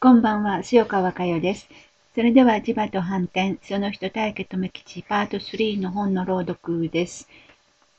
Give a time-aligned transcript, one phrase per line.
[0.00, 1.68] こんばんは、塩川佳代です。
[2.14, 7.28] それでは、磁場と反転、その人対決め吉パート3の本の朗読です。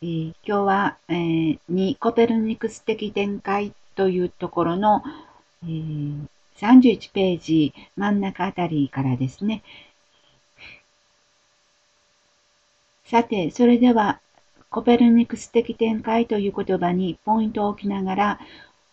[0.00, 5.02] えー、今日は、えー、2コペルニクス的展開というところの、
[5.64, 6.28] えー、
[6.60, 9.64] 31ページ真ん中あたりからですね。
[13.04, 14.20] さて、それでは、
[14.70, 18.40] コペルニクス的展開という言葉にポイントを置きながら、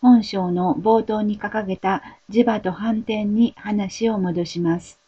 [0.00, 5.00] 本章の冒頭に掲げた磁場と反転に話を戻します。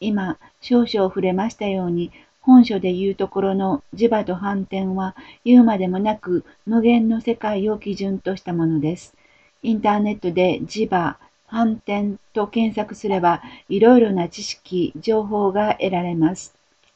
[0.00, 9.14] 今、少々触れましたように、本書で言うところの磁場と反転は言うまでもなく無限の世界を基準としたものです。
[9.62, 16.54] インターネットで磁場、反転と検索すればいろいろな知識、情報が得られます。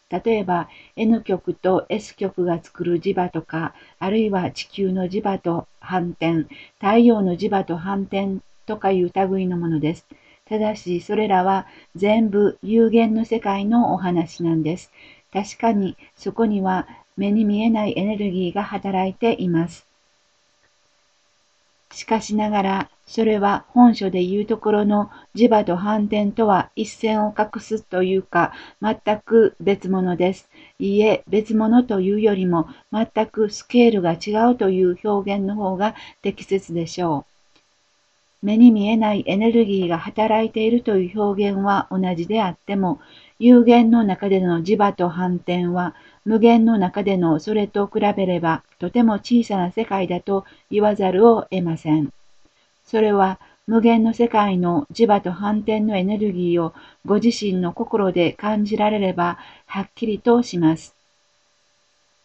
[0.08, 6.46] 例えば N 極と S 極が作る磁場とか、あるいは地球の磁場と反転、
[6.80, 10.06] 太陽の磁場と反転とかいう類のものです。
[10.44, 14.92] ただし、それらは全部有限の世界のお話なんです。
[15.32, 19.85] 確かにそこには目に見えないエネルギーが働いています。
[21.92, 30.48] しかしながら、それは本書で言うところの磁場と反転とは一線を画すというか、全く別物です。
[30.78, 37.24] いいえ、別物というよりも、全くスケールが違うという表現の方が適切でしょ
[38.42, 38.46] う。
[38.46, 43.00] 目に見えないエネルギーが働いているという表現は同じであっても、
[43.38, 52.10] 有限の中での磁場と反転は無限の中でのそれと比べればとても小さな世界だと言わざるを得ません。
[52.84, 56.72] それは無限の世界の磁場と反転のエネルギーを
[57.04, 60.94] ご自身の心で感じられればはっきりとします。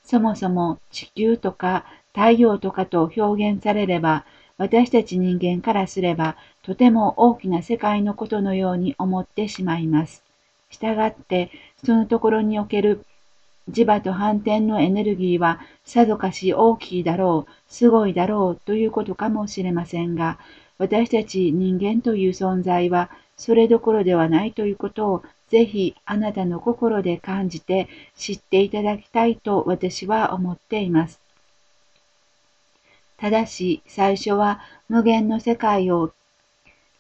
[0.03, 4.25] そもそも地球とか太陽とかと表現されれば
[4.57, 10.23] 私たち人間からすればとても大きな世界のことのように思ってしまいます。
[10.71, 11.51] したがって
[11.85, 13.05] そのところにおける
[13.69, 20.39] 磁場と反転のエネルギーはさぞかし大きいだろう、すごいだろうということかもしれませんが、
[20.77, 31.21] 私たち人間という存在はそれどころではないということをぜひあなたの心で感じて知っていただきたいと私は思っています。
[33.17, 36.11] ただし最初は無限の世界を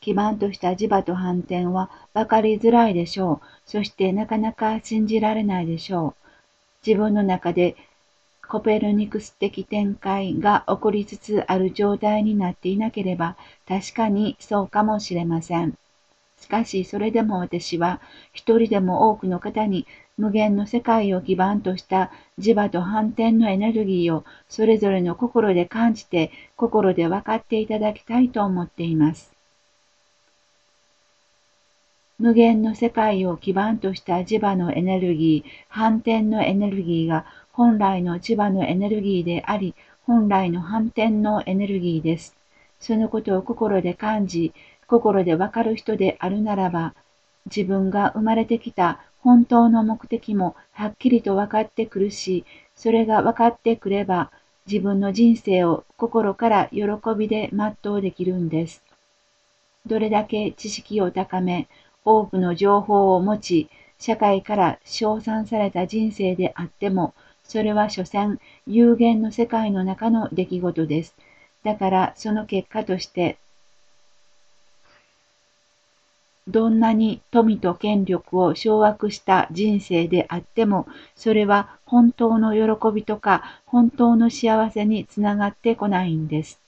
[0.01, 3.47] 基盤とした磁場と反転は分かりづらいでしょう。
[3.65, 6.27] そしてなかなか信じられないでしょう。
[6.85, 7.75] 自分の中で
[8.47, 15.75] コペルニクス的展開が起こりつつある状態になっていなければ確かにそうかもしれません。
[16.39, 18.01] しかしそれでも私は
[18.33, 19.85] 一人でも多くの方に
[20.17, 29.30] 無限の世界を基盤とした磁場と反転のエネルギーをそれぞれの心で感じて心で分かっていただきたいと思っています。
[32.21, 39.73] 無限の世界を基盤とした磁場のエネルギー、反転のエネルギーが本来の磁場のエネルギーであり、
[40.05, 42.37] 本来の反転のエネルギーです。
[42.79, 44.53] そのことを心で感じ、
[44.85, 46.93] 心でわかる人であるならば、
[47.47, 52.45] 自分が生まれてきた本当の目的もはっきりと分かってくるし、
[52.75, 54.29] それが分かってくれば、
[54.67, 56.81] 自分の人生を心から喜
[57.17, 58.83] びで全うできるんです。
[59.87, 61.67] どれだけ知識を高め、
[62.03, 63.69] 多くの情報を持ち、
[63.99, 67.13] 社会から称賛された人生であっても、
[67.43, 71.15] それは所詮有限の世界の中の出来事です。
[71.63, 73.37] だからその結果として、
[76.47, 86.59] どんなに富と権力を掌握した人生であっても、それは本当の喜びとか本当の幸せにつながってこないんです。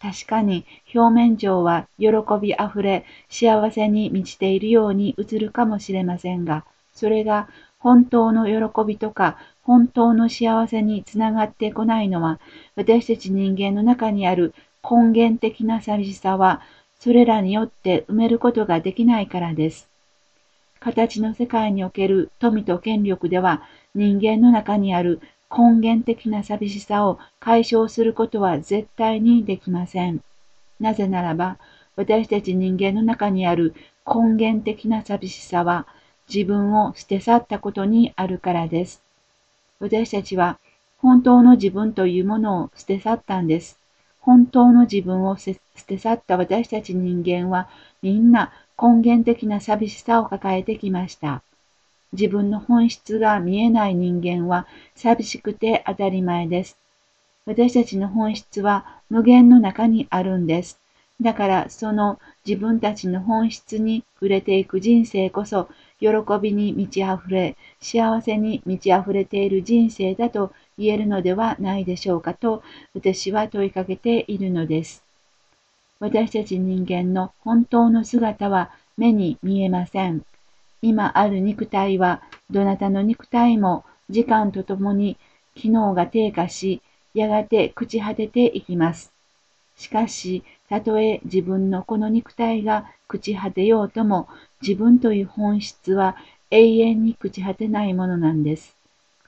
[0.00, 2.08] 確かに表面上は喜
[2.40, 12.40] びあふれ幸せに満ちているように映るかもしれませんが、それが本当の喜びとか本当の幸せにつながってこないのは、
[12.76, 16.62] 私たち人間の中にある根源的な寂しさは、
[16.98, 19.88] それらによって埋めることができないからです。
[20.80, 23.62] 形の世界における富と権力では、
[23.94, 30.20] 人間の中にある根源的な寂しさを解消することは絶対にできません。
[30.78, 31.58] なぜならば、
[31.96, 33.74] 私たち人間の中にある
[34.06, 35.86] 根源的な寂しさは
[36.32, 39.02] 自分を捨て去ったことにあるからです。
[39.80, 40.58] 私たちは
[40.98, 43.78] 本当の自分というものを捨て去ったんです。
[44.20, 45.54] 本当の自分を捨
[45.86, 47.68] て去った私たち人間は
[48.02, 51.42] みんな根源的な寂しさを抱えてきました。
[52.12, 56.76] 自分の本質が見えない人間は寂しくて当たり前です。
[57.46, 60.78] 私たちの本質は無限の中にあるんです。
[61.20, 65.68] だからその自分たちの本質に触れていく人生こそ、
[66.00, 66.08] 喜
[66.40, 72.62] びに満ち溢れ、幸せに満ち溢れている人生だと言えるのではないでしょうかと、
[72.94, 75.02] 私は問いかけているのです。
[75.98, 80.24] 私たち人間の本当の姿は目に見えません。
[80.82, 85.18] 今ある肉体は、どなたの肉体も時間とともに
[85.54, 86.80] 機能が低下し、
[87.14, 89.12] やがて朽ち果てていきます。
[89.76, 94.28] しかし、たとえ自分のこの肉体が朽ち果てようとも、
[94.62, 96.16] 自分という本質は
[96.50, 98.76] 永遠に朽ち果てないものなんです。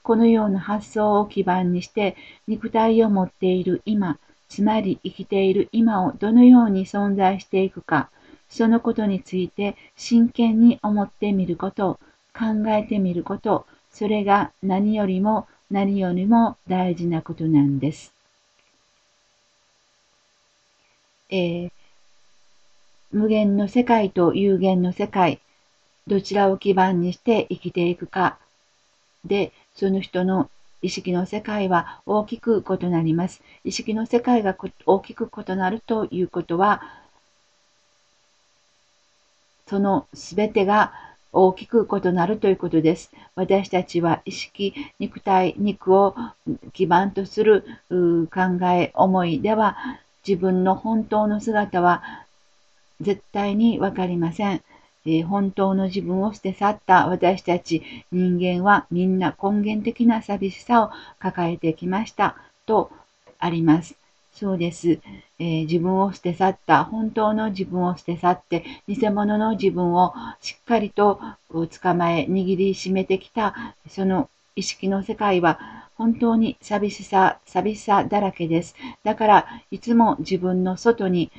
[0.02, 2.16] このような発想を基盤にして
[2.48, 8.10] 肉体を持っている今、つまり生きている今をどのように存在していくか、
[8.52, 11.98] そのことについて真剣に思ってみること、
[12.34, 18.12] 考えてみること、それが何よりも何よりも大事なことなんです。
[21.30, 21.70] えー、
[23.10, 25.40] 無限の世界と有限の世界、
[26.06, 28.38] どちらを基盤にして生きていくか
[29.24, 30.50] で、その人の
[30.82, 33.40] 意識の世界は大きく異なります。
[33.64, 37.01] 意識の世界が大きく異なるということは、
[39.72, 40.92] そのすべてが
[41.32, 43.10] 大きく異なるということです。
[43.34, 46.14] 私たちは意識、肉体、肉を
[46.74, 49.78] 基盤とする考え、思いでは
[50.28, 52.02] 自分の本当の姿は
[53.00, 54.62] 絶対にわかりません。
[55.06, 57.82] えー、本当の自分を捨て去った私たち
[58.12, 62.36] 人間はみんな根源的な寂しさを抱えてきました
[62.66, 62.90] と
[63.38, 64.01] あります。
[64.32, 64.98] そうです、
[65.38, 71.20] えー、自分を捨て去った、本当の自分を捨て去って、偽物の自分をしっかりと
[71.50, 78.74] 捕まえ、握りしめてきた、その意識の世界は本当に寂しさ、寂しさだらけです。
[79.04, 81.30] だから、いつも自分の外に、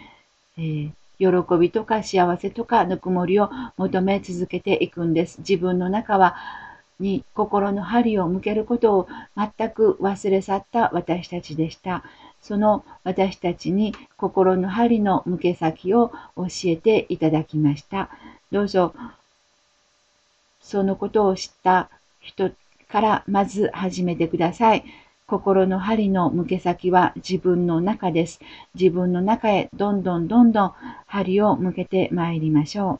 [0.57, 5.39] えー、喜びとか幸せとかぬくもりを求め続けていくんです。
[5.39, 6.35] 自分の中は
[6.99, 12.03] に心の針を向けることを全く忘れ去った私たちでした。
[12.43, 18.09] その私たちに心の針の向け先を教えていただきました。
[18.51, 18.93] どうぞ、
[20.61, 22.51] そのことを知った人
[22.89, 24.83] からまず始めてください。
[25.25, 28.41] 心の針の向け先は自分の中です。
[28.75, 30.73] 自分の中へどんどんどんどん
[31.07, 32.99] 針を向けてまいりましょ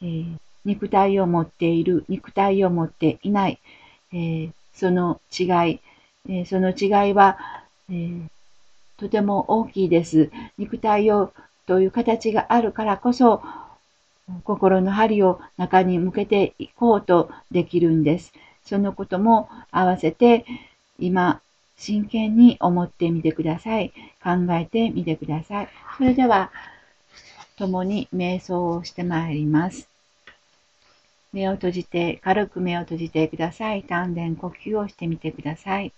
[0.00, 0.06] う。
[0.06, 3.58] えー、肉体を持っている、肉体を持っていない、
[4.12, 5.80] えー、その違い、
[6.28, 7.38] えその違いは、
[7.90, 8.10] え、
[8.96, 10.30] とても大きいです。
[10.58, 11.32] 肉体を
[11.66, 13.42] という形があるからこそ、
[14.44, 18.32] 心の針を中に向けていこうとできるんです。
[18.64, 20.44] そのことも合わせて
[20.98, 21.40] 今
[21.76, 23.92] 真剣に思ってみてください。
[24.22, 25.68] 考えてみてください。
[25.98, 26.50] それでは
[27.56, 29.88] 共に瞑想をしてまいります。
[31.32, 33.82] 目を閉じて、軽く目を閉じてください。
[33.82, 35.92] 丹田呼吸をしてみてください。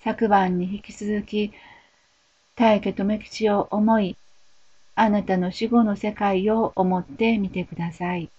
[0.00, 1.52] 昨晩に引き続き、
[2.56, 4.16] 大家留吉を思い、
[4.94, 8.30] あなたの死後の世界を思ってみてください。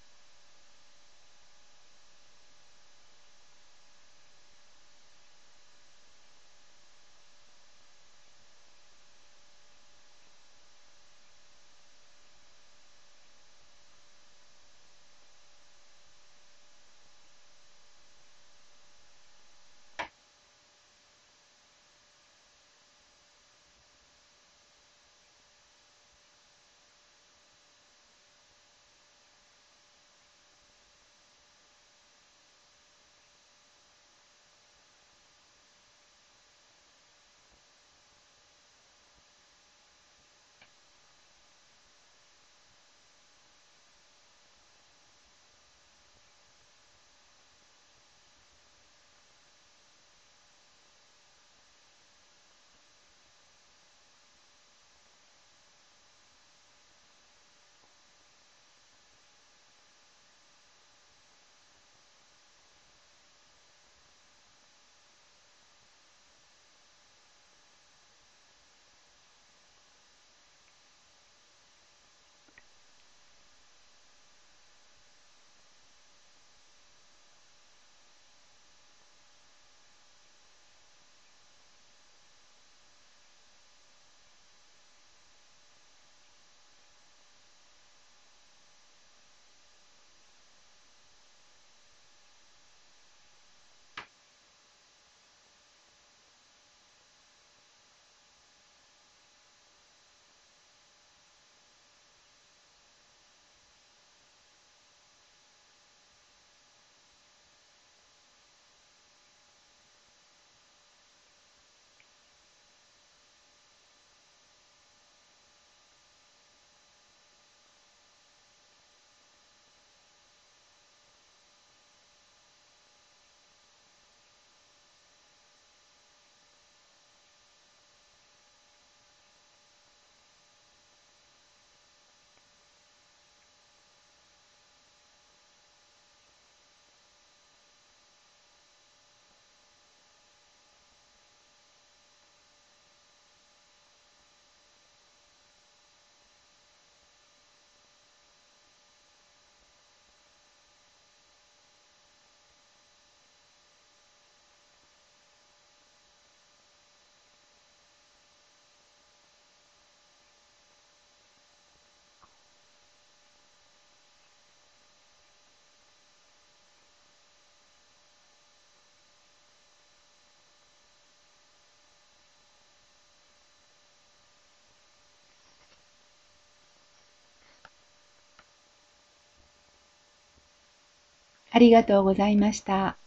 [181.51, 182.97] ありがとうございました。